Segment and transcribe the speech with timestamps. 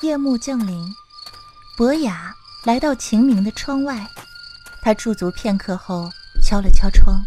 [0.00, 0.94] 夜幕降临，
[1.76, 2.32] 博雅
[2.64, 4.06] 来到秦明的窗外。
[4.80, 6.08] 他驻足片刻后，
[6.40, 7.20] 敲了敲窗：“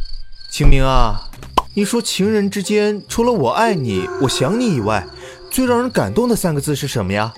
[0.49, 1.29] 秦明啊，
[1.75, 5.05] 你说情人之间除了我爱你、我想你以外，
[5.51, 7.33] 最让人感动的三个字是什么呀？”“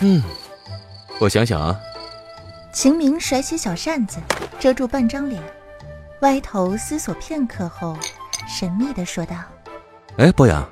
[0.00, 0.22] 嗯，
[1.18, 1.76] 我想想啊。”
[2.72, 4.18] 秦明甩起小扇子
[4.60, 5.42] 遮住半张脸，
[6.20, 7.98] 歪头思索片刻后，
[8.48, 9.34] 神秘地说道
[10.18, 10.64] ：“哎，博雅，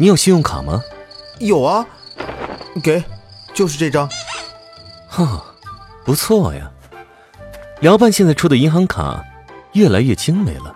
[0.00, 0.82] 你有信用卡吗
[1.38, 1.86] ？”“有啊。”
[2.82, 3.02] 给，
[3.54, 4.08] 就是这张。
[5.08, 5.44] 哈，
[6.04, 6.70] 不错呀。
[7.80, 9.24] 辽办现在出的银行卡
[9.72, 10.74] 越来越精美了。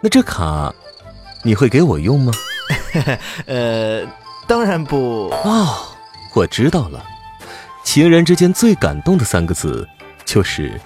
[0.00, 0.74] 那这卡
[1.42, 2.32] 你会给我用吗？
[3.46, 4.02] 呃，
[4.46, 5.30] 当然不。
[5.44, 5.88] 哦，
[6.34, 7.04] 我知道了。
[7.82, 9.86] 情人之间最感动的三个字
[10.24, 10.80] 就是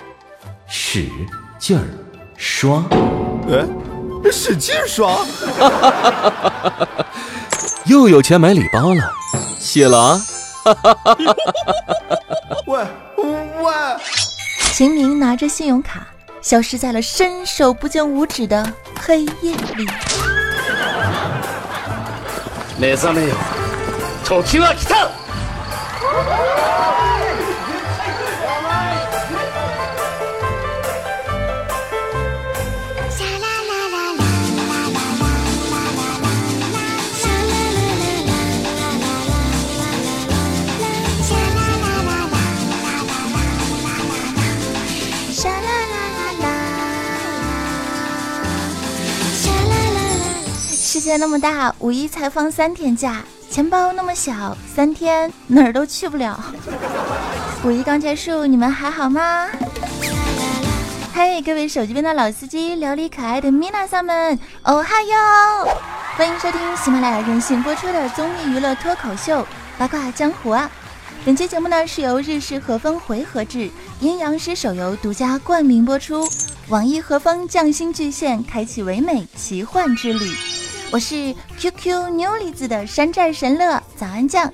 [0.66, 1.08] 使
[1.58, 1.84] 劲儿
[2.36, 2.84] 刷。
[3.50, 3.64] 哎，
[4.30, 5.18] 使劲刷。
[7.86, 9.12] 又有钱买礼包了。
[9.59, 10.19] 谢了啊！
[12.65, 12.79] 喂
[13.17, 13.73] 喂！
[14.73, 16.07] 秦明拿着信用卡
[16.41, 18.65] 消失在了伸手不见五指的
[18.99, 19.87] 黑夜里。
[22.77, 23.35] 目覚めよ、
[24.23, 25.09] 時は来た。
[51.08, 56.38] 界那么大，五一才放三天假，钱包那么小，三天哪儿都去不了。
[57.64, 59.48] 五一刚结束，你们还好吗？
[61.14, 65.78] 嘿，各位手机边的老司机，琉璃可爱的米娜桑们，哦哈哟！
[66.14, 69.40] 欢迎收听喜马拉雅任性播出的综艺娱乐脱口秀
[69.78, 70.70] 《八卦江湖》啊！
[71.24, 73.70] 本期节目呢是由日式和风回合制
[74.00, 76.28] 阴阳师手游独家冠名播出，
[76.68, 80.57] 网易和风匠心巨献，开启唯美奇幻之旅。
[80.90, 84.50] 我是 QQ 妞里子的山寨神乐早安酱，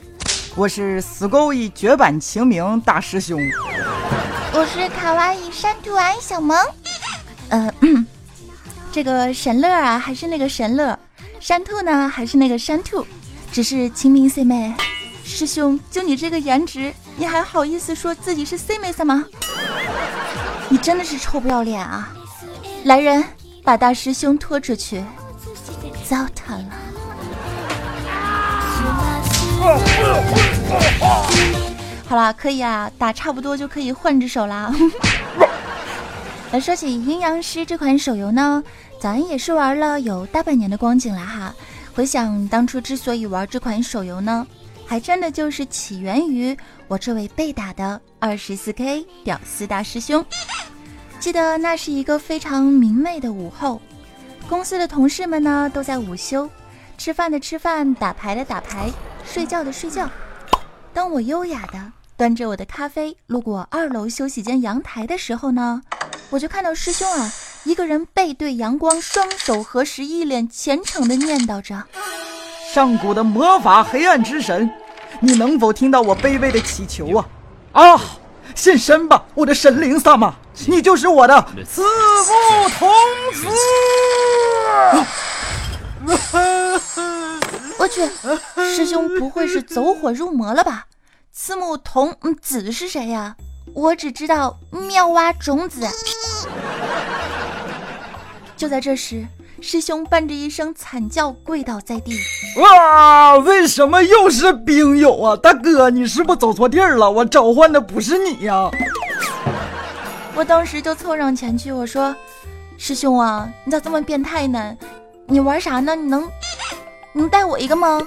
[0.57, 3.41] 我是死狗一绝版晴明大师兄，
[4.53, 6.59] 我是卡哇伊山兔爱小萌。
[7.51, 7.73] 呃，
[8.91, 10.99] 这个神乐啊，还是那个神乐；
[11.39, 13.07] 山兔呢，还是那个山兔。
[13.53, 14.75] 只是晴明 C 妹
[15.25, 19.25] 师兄，就你这个颜值，你还好意思说自己是 C 妹子吗？
[20.69, 22.13] 你真的是臭不要脸啊！
[22.83, 23.23] 来人，
[23.63, 25.05] 把大师兄拖出去。
[26.15, 26.65] 糟蹋了。
[32.07, 34.73] 好了，可以啊，打差不多就可以换只手啦。
[36.53, 38.63] 那说起阴阳师这款手游呢，
[39.01, 41.53] 咱也是玩了有大半年的光景了哈。
[41.93, 44.47] 回想当初之所以玩这款手游呢，
[44.87, 50.25] 还真的就是起源于我这位被打的二十四 K 屌丝大师兄。
[51.19, 53.83] 记得那是一个非常明媚的午后。
[54.49, 56.49] 公司的同事们呢都在午休，
[56.97, 58.91] 吃饭的吃饭，打牌的打牌，
[59.27, 60.09] 睡觉的睡觉。
[60.93, 65.83] 当我优雅的端着我的咖啡路过二楼休息间阳台的时候呢，
[66.31, 67.31] 我就看到师兄啊，
[67.65, 71.83] 一个人背对阳光，双手合十，一脸虔诚的念叨着
[72.73, 74.71] ：“上古的魔法黑暗之神，
[75.21, 77.27] 你能否听到我卑微的祈求啊？
[77.73, 78.01] 啊，
[78.55, 80.35] 现身吧，我的神灵萨玛！”
[80.67, 82.89] 你就是我的慈母童
[83.35, 83.47] 子！
[87.79, 88.09] 我去，
[88.75, 90.87] 师兄不会是走火入魔了吧？
[91.33, 93.37] 慈母童子是谁呀？
[93.75, 95.87] 我只知道妙蛙种子。
[98.57, 99.27] 就在这时，
[99.61, 102.17] 师兄伴着一声惨叫跪倒在地。
[102.59, 103.37] 哇！
[103.39, 105.37] 为什么又是兵友啊？
[105.37, 107.11] 大哥，你是不是走错地儿了？
[107.11, 108.71] 我召唤的不是你呀！
[110.37, 112.15] 我当时就凑上前去，我说
[112.77, 114.77] ：“师兄啊，你咋这么变态呢？
[115.27, 115.95] 你玩啥呢？
[115.95, 116.29] 你能
[117.13, 118.01] 能带我一个吗？”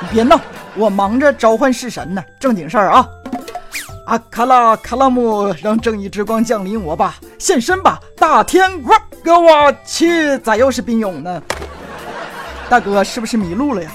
[0.00, 0.38] 你别闹，
[0.76, 3.08] 我忙着召唤式神呢，正经事儿啊！
[4.06, 8.94] 阿卡拉卡拉姆，让正义之光降临我吧，现身吧，大天国！
[9.24, 11.42] 哥我去，咋又是兵勇呢？
[12.68, 13.90] 大哥是不是迷路了呀？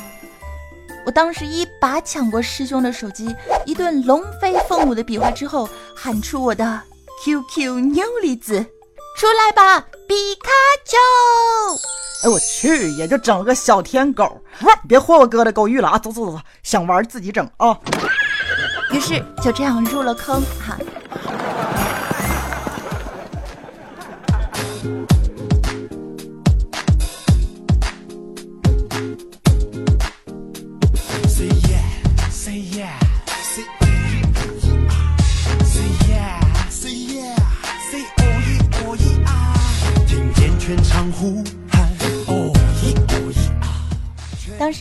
[1.06, 3.36] 我当时一把抢过师兄的手机，
[3.66, 6.82] 一顿龙飞凤舞的比划之后，喊出我的。
[7.24, 8.64] QQ 妞离子，
[9.18, 10.50] 出来吧，皮卡
[10.86, 10.96] 丘！
[12.24, 14.42] 哎，我去，也就整了个小天狗，
[14.88, 15.98] 别霍我哥的狗玉了啊！
[15.98, 17.78] 走走走走，想玩自己整啊！
[18.92, 20.78] 于是就这样入了坑哈。
[20.78, 20.97] 当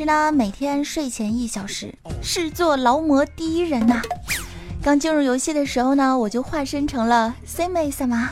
[0.06, 1.92] 呢，每天睡前一小时，
[2.22, 4.00] 视作劳模第一人呐。
[4.80, 8.30] 刚进入游戏的时候呢，我就化身成了 C 妹萨玛，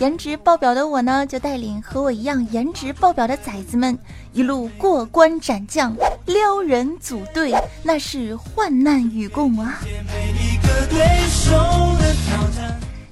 [0.00, 3.96] 颜值爆表的我呢，就带领和我一样颜值爆表的崽子们
[4.32, 5.96] 一路过关斩将，
[6.26, 9.78] 撩人组队，那是患难与共啊。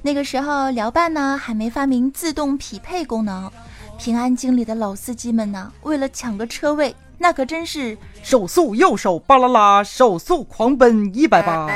[0.03, 3.49] 那个时候聊伴呢还没发明自动匹配功能，
[3.97, 6.93] 平安京里的老司机们呢，为了抢个车位。
[7.23, 11.69] 那可真是手速右手巴啦啦，手速狂奔一百八，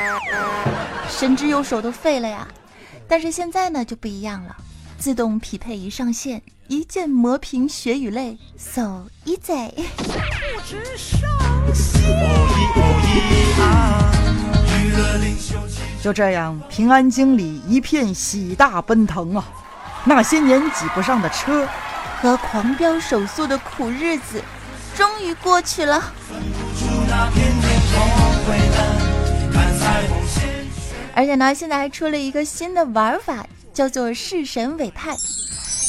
[1.07, 2.45] 神之右手都废了呀！
[3.07, 4.53] 但是现在呢就不一样了，
[4.99, 9.71] 自动匹配一上线，一键磨平血与泪，so easy。
[16.03, 19.45] 就这样，平安经理一片喜大奔腾啊！
[20.03, 21.65] 那些年挤不上的车
[22.19, 24.43] 和狂飙手速的苦日子。
[24.97, 26.11] 终于过去了。
[31.13, 35.15] 而且呢，现在还出了一个新的玩法，叫做弑神委派。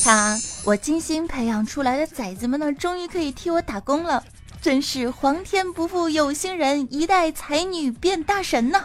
[0.05, 4.23] 看啊，我精心培养出来的崽子们呢，终于可以替我打工了，
[4.61, 8.85] 真是皇天不负有心人，一代才女变大神呢。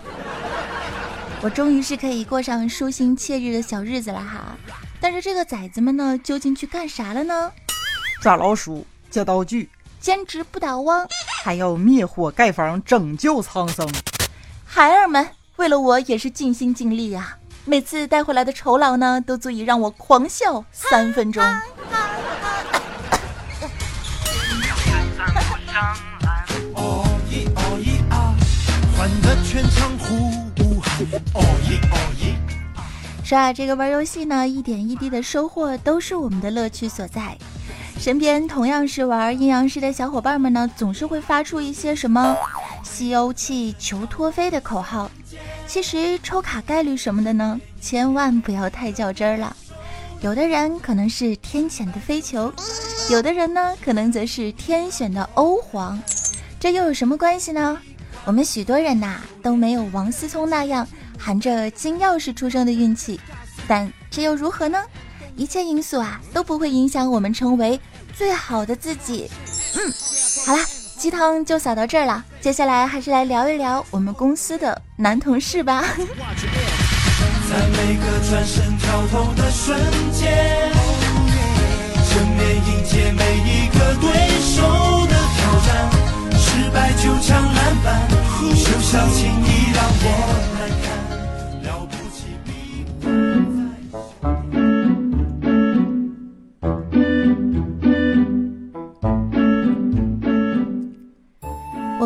[1.42, 4.56] 我终于是可以过上舒心惬意的小日子了哈。
[5.02, 7.52] 但是这个崽子们呢，究竟去干啥了呢？
[8.22, 9.70] 抓老鼠，借道具。
[10.04, 11.08] 兼职不倒翁，
[11.46, 13.90] 还要灭火盖房，拯救苍生。
[14.66, 21.42] 孩儿们为了我也是尽心尽力呀，每次带回来的酬劳呢，都足以让我狂笑三分钟。
[33.24, 37.38] 说啊，这个玩游戏呢，一点一滴的收获都是我们的乐趣所在。
[38.04, 42.36] 身边同样是玩阴阳师的小伙伴们呢，总是会发出一些什么
[42.84, 45.10] 吸欧气求脱飞的口号。
[45.66, 49.56] 其实抽卡概率什么的呢，千万不要太较真儿了。
[50.20, 52.54] 有的人可能是天谴的飞球，
[53.10, 55.98] 有的人呢可能则是天选的欧皇。
[56.60, 57.80] 这又有什么关系呢？
[58.26, 60.86] 我们许多人呐都没有王思聪那样
[61.18, 63.18] 含着金钥匙出生的运气，
[63.66, 64.84] 但这又如何呢？
[65.36, 67.80] 一切因素啊都不会影响我们成为。
[68.15, 69.30] 最好的自己，
[69.75, 69.94] 嗯，
[70.45, 70.63] 好啦，
[70.98, 72.24] 鸡汤就撒到这儿了。
[72.39, 75.83] 接下来还是来聊一聊我们公司的男同事吧。
[75.98, 79.77] 在每个转身跳动的瞬
[80.12, 80.71] 间，
[82.10, 84.12] 正面迎接每一个对
[84.42, 84.62] 手
[85.07, 85.89] 的挑战，
[86.38, 88.07] 失败就抢篮板，
[88.39, 90.53] 就像轻易让我。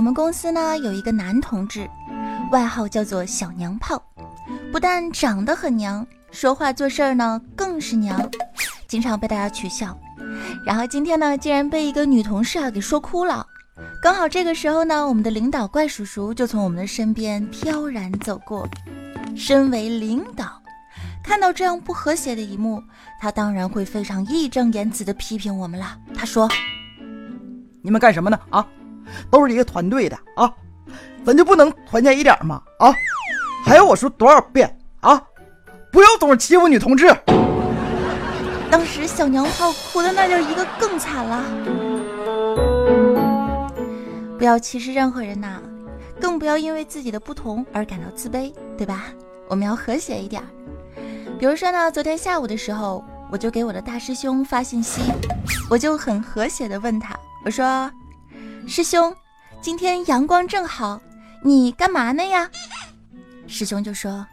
[0.08, 1.86] 我们公司呢有一个男同志，
[2.50, 4.02] 外号叫做小娘炮，
[4.72, 8.18] 不但长得很娘，说话做事儿呢更是娘，
[8.88, 10.00] 经常被大家取笑。
[10.66, 13.46] 然后今天呢，竟然被一个女同事啊给说哭了。
[14.02, 18.66] 刚好这个时候呢，我们的领导怪叔叔就从我们的身边飘然走过。
[19.36, 20.62] 身为领导，
[21.22, 22.82] 看到这样不和谐的一幕，
[23.20, 25.98] 他当然会非常义正言辞地批评我们了。
[26.16, 26.50] 他说
[27.84, 28.40] ：“你们干什么呢？
[28.52, 28.66] 啊？”
[29.30, 30.52] 都是一个团队的啊，
[31.26, 32.62] 咱就不能团结一点吗？
[32.80, 32.94] 啊，
[33.64, 35.22] 还要我说多少遍啊？
[35.92, 37.08] 不要总是欺负女同志。
[38.70, 41.44] 当时小娘炮哭的那就一个更惨了。
[44.38, 45.60] 不要歧视任何人呐，
[46.22, 49.06] 更不要因为自己的不同而感到自卑，对吧？
[49.48, 50.44] 我们要和谐一点。
[51.40, 55.02] 比如说呢，昨天下午的时候，我就给我的大师兄发信息，
[55.70, 57.90] 我就很和谐的问他，我说。
[58.68, 59.16] 师兄，
[59.62, 61.02] 今天阳光正好，
[61.42, 62.50] 你干嘛呢呀？
[63.48, 64.28] 师兄就说：“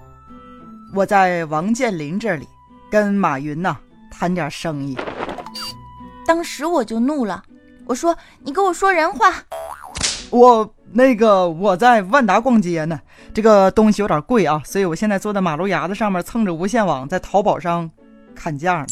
[0.92, 2.46] 我在王健林这里
[2.90, 3.76] 跟马云呐
[4.10, 4.98] 谈点生意。”
[6.26, 7.44] 当时我就怒了，
[7.86, 9.32] 我说：“你给我说人话。”
[10.30, 13.00] 我那个我在万达逛街呢，
[13.32, 17.88] 这个东西有点贵啊，所以我现在坐在马路牙子上面蹭着无线网，在淘宝上
[18.34, 18.86] 砍价呢。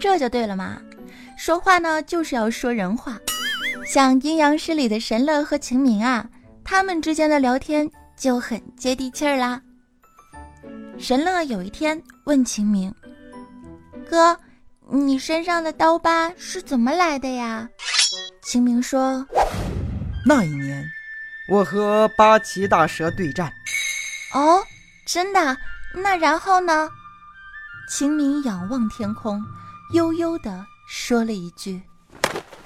[0.00, 0.78] 这就对了嘛。
[1.36, 3.18] 说话呢，就是要说人话。
[3.86, 6.26] 像阴阳师里的神乐和秦明啊，
[6.64, 9.60] 他们之间的聊天就很接地气儿啦。
[10.98, 12.94] 神乐有一天问秦明
[14.08, 14.38] ：“哥，
[14.88, 17.68] 你身上的刀疤是怎么来的呀？”
[18.42, 19.26] 秦明说
[20.24, 20.84] ：“那一年，
[21.50, 23.52] 我和八岐大蛇对战。
[24.32, 24.62] 哦，
[25.04, 25.56] 真的？
[25.94, 26.88] 那然后呢？
[27.90, 29.42] 秦明仰望天空，
[29.92, 31.82] 悠悠地说了一句：“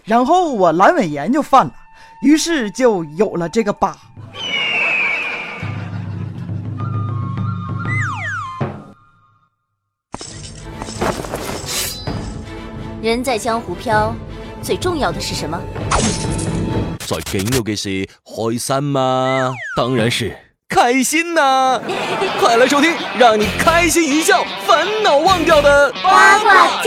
[0.05, 1.73] 然后我阑尾炎就犯了，
[2.23, 3.97] 于是就有了这个疤。”
[13.01, 14.13] 人在江湖飘，
[14.61, 15.59] 最重要的是什么？
[17.07, 19.55] 在紧要嘅事，开心吗？
[19.77, 20.37] 当然是
[20.69, 21.81] 开心呐！
[22.39, 26.83] 快来收听，让你开心一笑，烦恼忘掉的八卦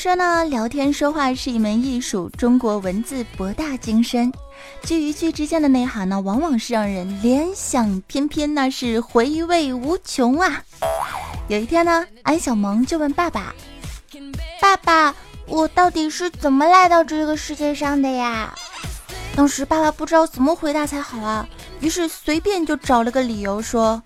[0.00, 2.30] 说呢，聊天说话是一门艺术。
[2.30, 4.32] 中国文字博大精深，
[4.82, 10.62] 句与句之间的内涵呢，往往是让人联想翩翩，那是回味无穷啊。
[11.48, 13.54] 有一天呢，安小萌就问爸爸
[14.58, 15.14] ：“爸爸，
[15.46, 18.54] 我到底是怎么来到这个世界上的呀？”
[19.36, 21.46] 当时爸爸不知道怎么回答才好啊，
[21.80, 24.02] 于是随便就找了个理由说：“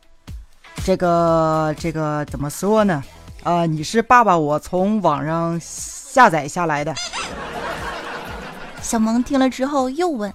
[0.84, 3.00] 这个，这个怎么说呢？”
[3.44, 6.94] 啊，你是爸爸，我从网上下载下来的。
[8.80, 10.32] 小萌听了之后又问：“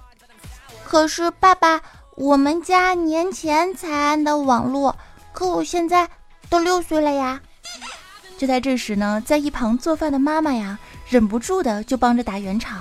[0.86, 1.80] 可是爸爸，
[2.14, 4.94] 我们家年前才安的网络，
[5.32, 6.08] 可我现在
[6.48, 7.40] 都六岁了呀。”
[8.38, 12.80] 就在这时呢，在一旁做饭的妈妈呀，忍不住的就帮着打圆场：“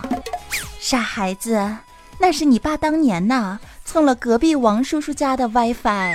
[0.79, 1.75] 傻孩子，
[2.19, 6.13] 那是你爸当年呐蹭了隔壁王叔叔家的 WiFi。”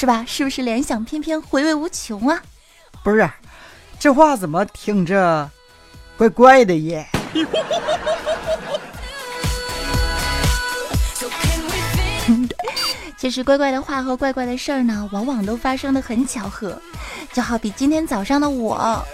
[0.00, 0.24] 是吧？
[0.26, 2.42] 是不是联想翩翩，回味无穷啊？
[3.04, 3.28] 不是，
[3.98, 5.50] 这话怎么听着
[6.16, 7.06] 怪怪的耶？
[13.18, 16.80] 其实怪怪的话和怪怪的事儿呢，往往都发生的很巧合。
[17.34, 19.04] 就好比今天早上的我，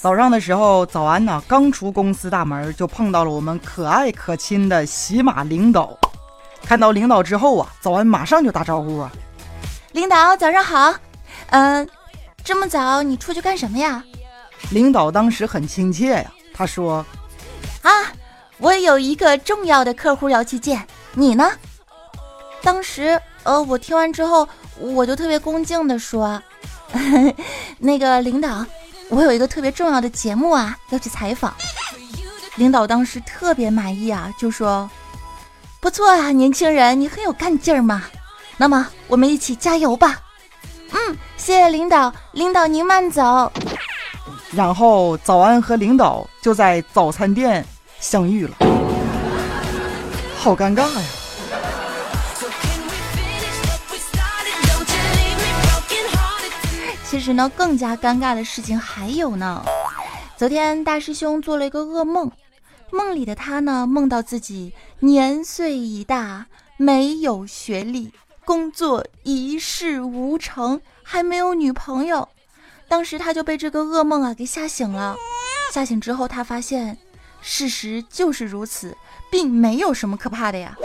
[0.00, 5.94] 早上的时候，早安呢，刚出公司大门就碰到了我们可爱可亲的喜马领导。
[6.64, 9.10] 看到领导之后啊，早安马上就打招呼啊，
[9.92, 10.94] 领导早上好，
[11.50, 11.88] 嗯，
[12.44, 14.04] 这么早你出去干什么呀？
[14.70, 17.04] 领导当时很亲切呀，他说，
[17.82, 17.90] 啊，
[18.58, 21.50] 我有一个重要的客户要去见，你呢？
[22.62, 24.48] 当时呃，我听完之后，
[24.78, 26.40] 我就特别恭敬的说，
[27.80, 28.64] 那个领导，
[29.08, 31.52] 我有一个特别重要的节目啊，要去采访。
[32.56, 34.88] 领导当时特别满意啊，就说。
[35.80, 38.04] 不错啊，年轻人，你很有干劲儿嘛。
[38.58, 40.20] 那么我们一起加油吧。
[40.90, 43.50] 嗯，谢谢领导，领导您慢走。
[44.52, 47.64] 然后早安和领导就在早餐店
[47.98, 48.54] 相遇了，
[50.36, 51.02] 好尴尬呀。
[57.08, 59.64] 其实呢，更加尴尬的事情还有呢。
[60.36, 62.30] 昨天大师兄做了一个噩梦。
[62.92, 68.12] 梦里的他呢，梦到自己年岁已大，没有学历，
[68.44, 72.28] 工作一事无成，还没有女朋友。
[72.88, 75.16] 当时他就被这个噩梦啊给吓醒了。
[75.72, 76.98] 吓醒之后，他发现
[77.40, 78.96] 事实就是如此，
[79.30, 80.76] 并没有什么可怕的呀。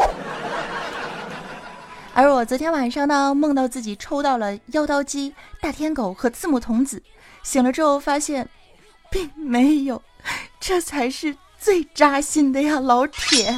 [2.14, 7.02] 而我昨天晚上呢，梦到自己抽到了妖刀姬、大天狗和字母童子，
[7.44, 8.48] 醒了之后发现，
[9.10, 10.02] 并没有，
[10.60, 11.36] 这才是。
[11.66, 13.58] 最扎心的呀，老铁！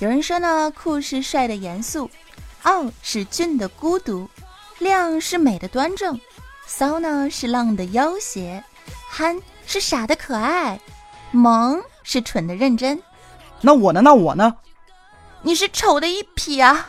[0.00, 2.10] 有人说呢，酷是帅的严肃，
[2.64, 4.28] 傲是俊的孤独，
[4.80, 6.20] 亮是美的端正，
[6.66, 8.60] 骚呢是浪的要挟，
[9.08, 10.80] 憨是傻的可爱，
[11.30, 13.00] 萌是蠢的认真。
[13.60, 14.00] 那我呢？
[14.00, 14.52] 那我呢？
[15.46, 16.88] 你是丑的一匹啊！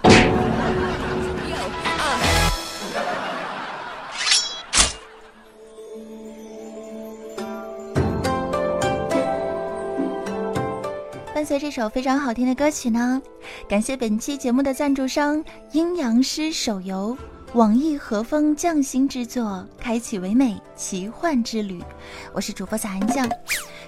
[11.33, 13.21] 伴随这首非常好听的歌曲呢，
[13.67, 15.43] 感谢本期节目的赞助商
[15.73, 17.15] 阴阳师手游、
[17.55, 21.83] 网易和风匠心制作，开启唯美奇幻之旅。
[22.31, 23.29] 我是主播小韩酱。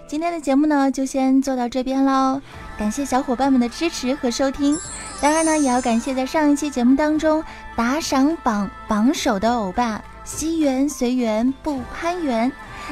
[0.08, 2.42] 今天的节目呢，就先做到这边喽。
[2.80, 4.78] 感谢小伙伴们的支持和收听，
[5.22, 7.44] 当然呢，也要感谢在上一期节目当中
[7.76, 12.50] 打赏榜榜首的欧巴惜缘随缘不攀缘。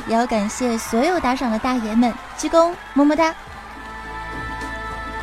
[0.10, 3.34] 也要感谢所有打赏的大爷们，鞠躬，么么哒！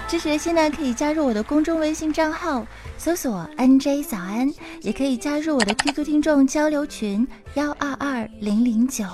[0.09, 9.05] 支持的心呢，可以加入我的公众微信账号，搜索 “nj 早安”，也可以加入我的 QQ 听众交流群幺二二零零九。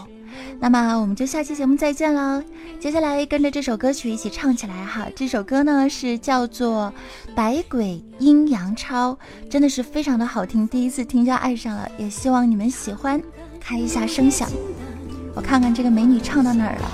[0.60, 2.42] 那么我们就下期节目再见喽！
[2.80, 5.06] 接下来跟着这首歌曲一起唱起来哈。
[5.14, 6.92] 这首歌呢是叫做
[7.34, 9.12] 《百鬼阴阳超》，
[9.48, 13.20] 真的是非常的好听，第一次听就爱上了，也希望你们喜欢。
[13.60, 14.48] 开一下声响，
[15.34, 16.90] 我看看这个美女唱到哪儿了。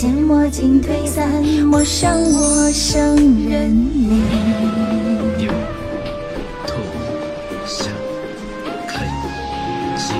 [0.00, 1.28] 仙魔尽退散，
[1.66, 3.16] 陌上陌生
[3.50, 4.22] 人命。
[5.36, 5.52] 牛、
[6.66, 6.72] 兔、
[7.66, 7.84] 下、
[8.88, 9.04] 开、
[9.98, 10.16] 心、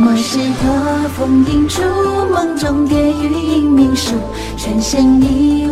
[0.00, 1.82] 莫是托风影烛，
[2.32, 3.94] 梦中蝶语引命。
[3.94, 4.14] 书，
[4.56, 5.63] 全身一，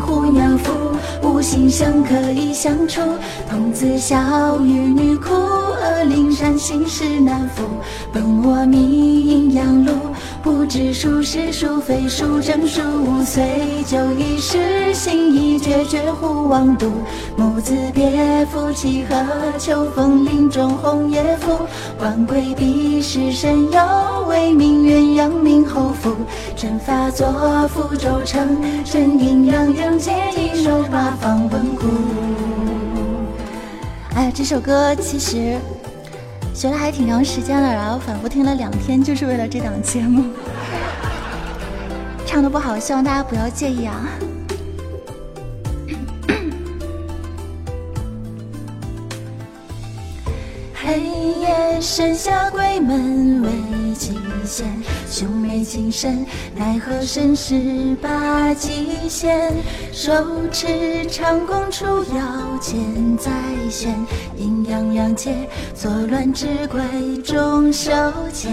[1.23, 3.01] 无心相可以相处。
[3.49, 7.63] 童子笑，玉女哭，恶灵山心事难抚。
[8.13, 8.79] 本我觅
[9.25, 9.93] 阴阳路。
[10.43, 13.23] 不知孰是孰非，孰正孰无？
[13.23, 13.45] 岁
[13.87, 16.91] 酒一时，心意决绝忽忘独。
[17.37, 19.25] 母子别，夫妻和，
[19.57, 21.53] 秋风林中红叶拂。
[22.01, 26.11] 晚归避世神游，为名鸳鸯命后福。
[26.57, 31.87] 阵法作符咒成，真阴阳人皆一手八方稳固。
[34.15, 35.57] 哎呀，这首歌其实。
[36.55, 40.25] 学了还挺长时间了，然后反复听了两天，就是为了这档节目。
[42.27, 44.07] 唱的不好，希望大家不要介意啊。
[51.83, 53.51] 身下鬼门为
[53.95, 54.65] 极限，
[55.11, 56.25] 兄妹情深，
[56.55, 59.53] 奈何身世把极限。
[59.91, 60.13] 手
[60.53, 61.85] 持长弓出
[62.15, 62.23] 妖
[62.61, 62.79] 剑
[63.19, 63.33] 在
[63.69, 63.93] 弦，
[64.37, 65.35] 阴阳两界
[65.75, 66.81] 作乱之鬼
[67.23, 67.91] 中收
[68.33, 68.53] 剑。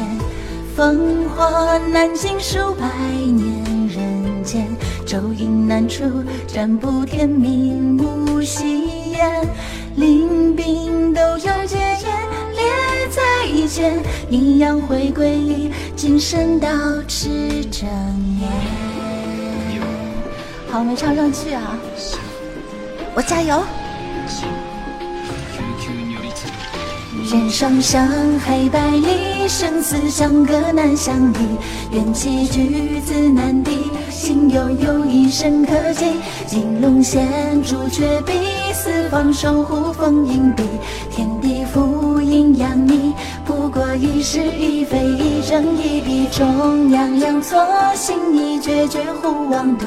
[0.75, 0.97] 烽
[1.29, 4.67] 火难尽数百年人间，
[5.05, 6.03] 咒印难除，
[6.47, 9.47] 占卜天命无戏言。
[9.95, 12.07] 临兵都有结言，
[13.69, 16.67] 在前，阴阳回归，今生到
[17.07, 17.29] 持
[17.69, 17.87] 正
[18.39, 18.49] 念。
[20.67, 21.77] 好，没唱上去啊！
[23.13, 23.61] 我加油。
[27.31, 31.37] 人生生黑白离，生死相隔难相依。
[31.91, 36.05] 缘起聚自难敌，心有有一生可寄。
[36.47, 38.33] 金龙衔朱雀碧，
[38.73, 40.63] 四方守护封印笔。
[41.11, 41.88] 天地覆
[42.29, 43.13] 阴阳逆，
[43.43, 46.27] 不过一时一非一正一弊。
[46.31, 47.59] 中央阳错，
[47.95, 49.85] 心意决绝忽忘独。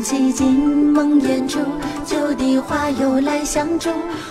[0.00, 1.58] 阴气尽梦魇住，
[2.06, 3.90] 九地化又来相助。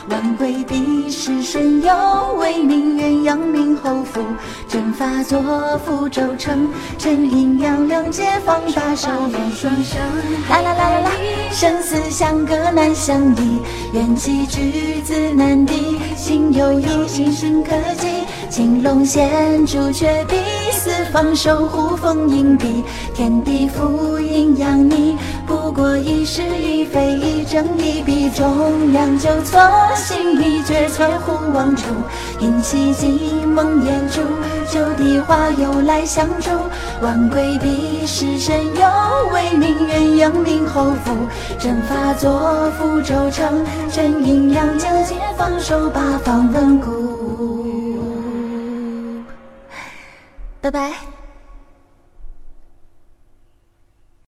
[0.10, 1.94] 晚归避世神游，
[2.40, 4.20] 为名鸳鸯命后福。
[4.68, 5.40] 阵法作
[5.86, 9.10] 符咒成，真阴阳两界方把守。
[9.54, 10.02] 双生
[10.50, 11.12] 啦啦啦啦啦，
[11.52, 13.60] 生死相隔难相离。
[13.94, 18.08] 缘起举子难敌，心有一心可寄。
[18.50, 20.36] 青龙衔朱雀碧，
[20.72, 22.84] 四方守护封印笔。
[23.14, 25.16] 天地负阴阳逆。
[25.50, 29.60] 不过一是一非，一正一弊，中央纠错，
[29.96, 31.86] 心意决绝忽忘初。
[32.40, 34.22] 阴气尽，梦魇住，
[34.72, 36.52] 旧地化又来相助。
[37.02, 38.88] 晚归避世神游，
[39.34, 41.18] 为名鸳鸯命后福。
[41.58, 46.86] 正法作符咒成，真阴阳交接，防守八方稳固。
[50.62, 51.19] 拜拜。